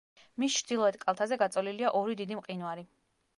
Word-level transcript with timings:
მის 0.43 0.53
ჩრდილოეთ 0.59 0.97
კალთაზე 1.03 1.37
გაწოლილია 1.43 1.93
ორი 2.01 2.19
დიდი 2.23 2.39
მყინვარი. 2.41 2.89